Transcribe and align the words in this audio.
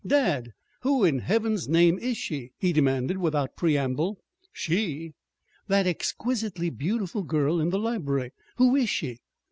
"Dad, 0.03 0.53
who 0.79 1.03
in 1.05 1.19
Heaven's 1.19 1.67
name 1.69 1.99
is 1.99 2.17
she?" 2.17 2.53
he 2.57 2.73
demanded 2.73 3.19
without 3.19 3.55
preamble. 3.55 4.17
"She?" 4.51 5.13
"That 5.67 5.85
exquisitely 5.85 6.71
beautiful 6.71 7.21
girl 7.21 7.59
in 7.59 7.69
the 7.69 7.77
library. 7.77 8.31
Who 8.55 8.75
is 8.75 8.89
she?" 8.89 9.19